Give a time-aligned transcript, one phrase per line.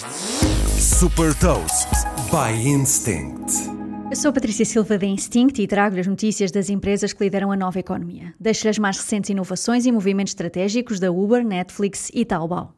[0.00, 1.88] Super Toast
[2.30, 3.52] by Instinct.
[4.10, 7.56] Eu sou Patrícia Silva da Instinct e trago-lhe as notícias das empresas que lideram a
[7.56, 8.32] nova economia.
[8.40, 12.74] Deixo-lhe as mais recentes inovações e movimentos estratégicos da Uber, Netflix e Taobao.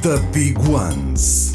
[0.00, 1.52] The Big Ones.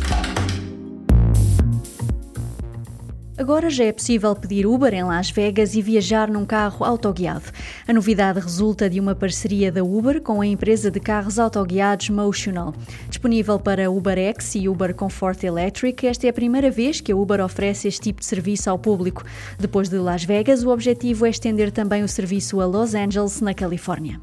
[3.36, 7.45] Agora já é possível pedir Uber em Las Vegas e viajar num carro autoguiado.
[7.88, 12.75] A novidade resulta de uma parceria da Uber com a empresa de carros autoguiados Motional.
[13.09, 17.43] Disponível para UberX e Uber Comfort Electric, esta é a primeira vez que a Uber
[17.43, 19.23] oferece este tipo de serviço ao público.
[19.57, 23.54] Depois de Las Vegas, o objetivo é estender também o serviço a Los Angeles, na
[23.56, 24.20] Califórnia.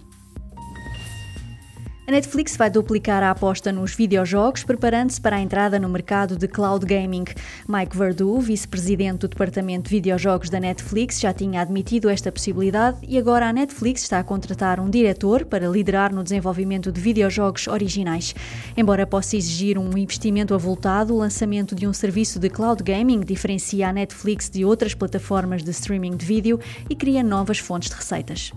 [2.10, 6.48] A Netflix vai duplicar a aposta nos videojogos, preparando-se para a entrada no mercado de
[6.48, 7.22] cloud gaming.
[7.68, 13.16] Mike Verdu, vice-presidente do departamento de videojogos da Netflix, já tinha admitido esta possibilidade e
[13.16, 18.34] agora a Netflix está a contratar um diretor para liderar no desenvolvimento de videojogos originais.
[18.76, 23.88] Embora possa exigir um investimento avultado, o lançamento de um serviço de cloud gaming diferencia
[23.88, 28.50] a Netflix de outras plataformas de streaming de vídeo e cria novas fontes de receitas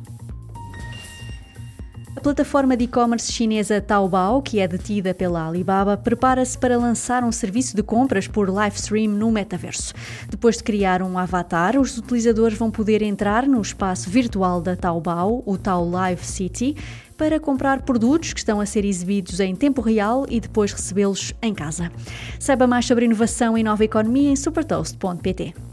[2.24, 7.76] plataforma de e-commerce chinesa Taobao, que é detida pela Alibaba, prepara-se para lançar um serviço
[7.76, 9.94] de compras por live stream no metaverso.
[10.30, 15.44] Depois de criar um avatar, os utilizadores vão poder entrar no espaço virtual da Taobao,
[15.46, 16.78] o Tao Live City,
[17.18, 21.54] para comprar produtos que estão a ser exibidos em tempo real e depois recebê-los em
[21.54, 21.92] casa.
[22.40, 25.73] Saiba mais sobre inovação e nova economia em supertoast.pt.